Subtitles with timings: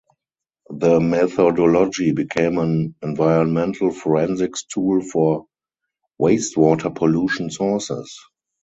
[0.71, 5.45] The methodology became an environmental forensics tool for
[6.19, 8.19] wastewater pollution sources.